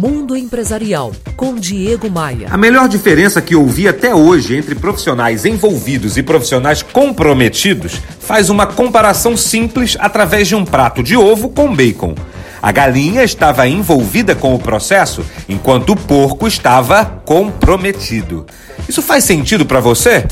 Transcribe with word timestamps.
Mundo 0.00 0.36
Empresarial, 0.36 1.12
com 1.36 1.54
Diego 1.54 2.10
Maia. 2.10 2.48
A 2.50 2.56
melhor 2.56 2.88
diferença 2.88 3.40
que 3.40 3.54
ouvi 3.54 3.86
até 3.86 4.14
hoje 4.14 4.56
entre 4.56 4.74
profissionais 4.74 5.44
envolvidos 5.44 6.16
e 6.16 6.22
profissionais 6.22 6.82
comprometidos 6.82 8.00
faz 8.20 8.50
uma 8.50 8.66
comparação 8.66 9.36
simples 9.36 9.96
através 10.00 10.48
de 10.48 10.54
um 10.54 10.64
prato 10.64 11.02
de 11.02 11.16
ovo 11.16 11.48
com 11.48 11.74
bacon. 11.74 12.14
A 12.62 12.72
galinha 12.72 13.22
estava 13.22 13.68
envolvida 13.68 14.34
com 14.34 14.54
o 14.54 14.58
processo, 14.58 15.24
enquanto 15.48 15.90
o 15.90 15.96
porco 15.96 16.46
estava 16.46 17.04
comprometido. 17.04 18.46
Isso 18.88 19.02
faz 19.02 19.24
sentido 19.24 19.66
para 19.66 19.80
você? 19.80 20.26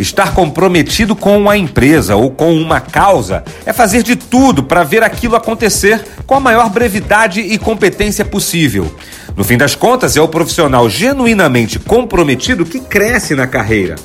Estar 0.00 0.32
comprometido 0.32 1.14
com 1.14 1.50
a 1.50 1.58
empresa 1.58 2.16
ou 2.16 2.30
com 2.30 2.54
uma 2.56 2.80
causa 2.80 3.44
é 3.66 3.72
fazer 3.72 4.02
de 4.02 4.16
tudo 4.16 4.62
para 4.62 4.82
ver 4.82 5.02
aquilo 5.02 5.36
acontecer 5.36 6.02
com 6.26 6.34
a 6.34 6.40
maior 6.40 6.70
brevidade 6.70 7.42
e 7.42 7.58
competência 7.58 8.24
possível. 8.24 8.90
No 9.36 9.44
fim 9.44 9.58
das 9.58 9.74
contas, 9.74 10.16
é 10.16 10.20
o 10.22 10.26
profissional 10.26 10.88
genuinamente 10.88 11.78
comprometido 11.78 12.64
que 12.64 12.80
cresce 12.80 13.34
na 13.34 13.46
carreira. 13.46 13.96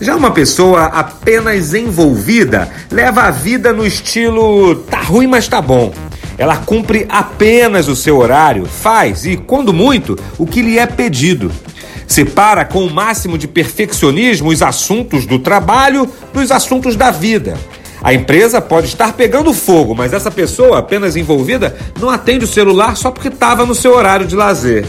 Já 0.00 0.16
uma 0.16 0.30
pessoa 0.30 0.84
apenas 0.84 1.74
envolvida 1.74 2.66
leva 2.90 3.24
a 3.24 3.30
vida 3.30 3.70
no 3.70 3.86
estilo 3.86 4.76
tá 4.76 5.02
ruim, 5.02 5.26
mas 5.26 5.46
tá 5.46 5.60
bom. 5.60 5.92
Ela 6.38 6.56
cumpre 6.56 7.04
apenas 7.06 7.86
o 7.86 7.94
seu 7.94 8.16
horário, 8.16 8.64
faz 8.64 9.26
e, 9.26 9.36
quando 9.36 9.74
muito, 9.74 10.16
o 10.38 10.46
que 10.46 10.62
lhe 10.62 10.78
é 10.78 10.86
pedido. 10.86 11.52
Separa 12.08 12.64
com 12.64 12.84
o 12.84 12.90
máximo 12.90 13.36
de 13.36 13.46
perfeccionismo 13.46 14.48
os 14.48 14.62
assuntos 14.62 15.26
do 15.26 15.38
trabalho 15.38 16.10
dos 16.32 16.50
assuntos 16.50 16.96
da 16.96 17.10
vida. 17.10 17.54
A 18.02 18.14
empresa 18.14 18.62
pode 18.62 18.86
estar 18.86 19.12
pegando 19.12 19.52
fogo, 19.52 19.94
mas 19.94 20.14
essa 20.14 20.30
pessoa 20.30 20.78
apenas 20.78 21.16
envolvida 21.16 21.76
não 22.00 22.08
atende 22.08 22.46
o 22.46 22.48
celular 22.48 22.96
só 22.96 23.10
porque 23.10 23.28
estava 23.28 23.66
no 23.66 23.74
seu 23.74 23.94
horário 23.94 24.26
de 24.26 24.34
lazer. 24.34 24.86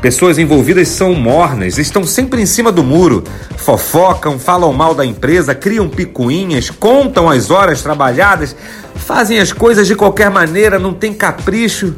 Pessoas 0.00 0.38
envolvidas 0.38 0.88
são 0.88 1.12
mornas, 1.14 1.76
estão 1.76 2.04
sempre 2.04 2.40
em 2.40 2.46
cima 2.46 2.72
do 2.72 2.84
muro, 2.84 3.24
fofocam, 3.56 4.38
falam 4.38 4.72
mal 4.72 4.94
da 4.94 5.04
empresa, 5.04 5.54
criam 5.54 5.88
picuinhas, 5.88 6.70
contam 6.70 7.28
as 7.28 7.50
horas 7.50 7.82
trabalhadas, 7.82 8.56
fazem 8.94 9.40
as 9.40 9.52
coisas 9.52 9.86
de 9.86 9.94
qualquer 9.94 10.30
maneira, 10.30 10.78
não 10.78 10.94
tem 10.94 11.12
capricho. 11.12 11.94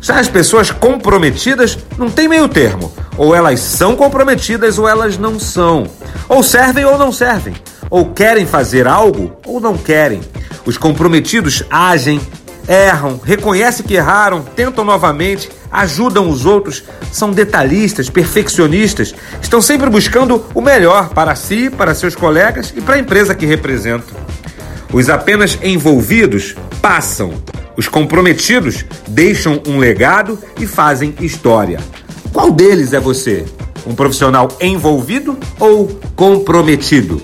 Já 0.00 0.20
as 0.20 0.28
pessoas 0.28 0.70
comprometidas 0.70 1.78
não 1.98 2.10
tem 2.10 2.28
meio 2.28 2.48
termo. 2.48 2.92
Ou 3.16 3.34
elas 3.34 3.60
são 3.60 3.96
comprometidas 3.96 4.78
ou 4.78 4.88
elas 4.88 5.16
não 5.16 5.38
são. 5.40 5.86
Ou 6.28 6.42
servem 6.42 6.84
ou 6.84 6.98
não 6.98 7.10
servem. 7.10 7.54
Ou 7.88 8.10
querem 8.10 8.46
fazer 8.46 8.86
algo 8.86 9.36
ou 9.46 9.60
não 9.60 9.76
querem. 9.76 10.20
Os 10.64 10.76
comprometidos 10.76 11.62
agem, 11.70 12.20
erram, 12.68 13.20
reconhecem 13.22 13.86
que 13.86 13.94
erraram, 13.94 14.42
tentam 14.42 14.84
novamente, 14.84 15.48
ajudam 15.70 16.28
os 16.28 16.44
outros, 16.44 16.82
são 17.12 17.30
detalhistas, 17.30 18.10
perfeccionistas, 18.10 19.14
estão 19.40 19.60
sempre 19.60 19.88
buscando 19.88 20.44
o 20.54 20.60
melhor 20.60 21.10
para 21.10 21.34
si, 21.34 21.70
para 21.70 21.94
seus 21.94 22.14
colegas 22.14 22.72
e 22.76 22.80
para 22.80 22.96
a 22.96 22.98
empresa 22.98 23.34
que 23.34 23.46
representam. 23.46 24.16
Os 24.92 25.08
apenas 25.08 25.58
envolvidos 25.62 26.54
passam, 26.82 27.32
os 27.76 27.88
comprometidos 27.88 28.84
deixam 29.06 29.60
um 29.66 29.78
legado 29.78 30.38
e 30.58 30.66
fazem 30.66 31.14
história. 31.20 31.78
Qual 32.36 32.50
deles 32.50 32.92
é 32.92 33.00
você? 33.00 33.46
Um 33.86 33.94
profissional 33.94 34.48
envolvido 34.60 35.38
ou 35.58 35.88
comprometido? 36.14 37.18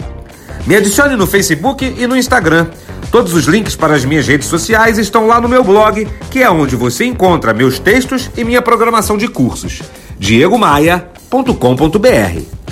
Me 0.66 0.74
adicione 0.74 1.16
no 1.16 1.26
Facebook 1.26 1.84
e 1.84 2.06
no 2.06 2.16
Instagram. 2.16 2.68
Todos 3.10 3.34
os 3.34 3.44
links 3.44 3.76
para 3.76 3.94
as 3.94 4.06
minhas 4.06 4.26
redes 4.26 4.48
sociais 4.48 4.96
estão 4.96 5.26
lá 5.26 5.38
no 5.38 5.50
meu 5.50 5.62
blog, 5.62 6.08
que 6.30 6.42
é 6.42 6.50
onde 6.50 6.76
você 6.76 7.04
encontra 7.04 7.52
meus 7.52 7.78
textos 7.78 8.30
e 8.38 8.42
minha 8.42 8.62
programação 8.62 9.18
de 9.18 9.28
cursos. 9.28 9.82
diegomaia.com.br 10.18 12.62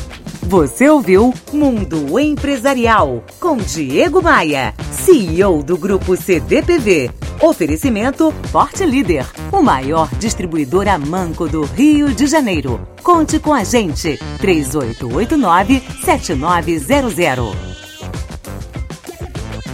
você 0.42 0.88
ouviu 0.88 1.32
Mundo 1.52 2.18
Empresarial 2.18 3.22
com 3.38 3.56
Diego 3.56 4.20
Maia, 4.20 4.74
CEO 4.90 5.62
do 5.62 5.78
Grupo 5.78 6.16
CDPV. 6.16 7.08
Oferecimento 7.42 8.32
Forte 8.52 8.84
Líder, 8.84 9.26
o 9.50 9.62
maior 9.62 10.10
distribuidor 10.16 10.86
a 10.88 10.98
manco 10.98 11.48
do 11.48 11.62
Rio 11.62 12.12
de 12.14 12.26
Janeiro. 12.26 12.86
Conte 13.02 13.38
com 13.38 13.54
a 13.54 13.64
gente, 13.64 14.18
3889 14.38 15.82
7900. 16.04 17.69